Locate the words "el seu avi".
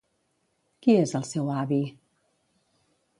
1.19-1.79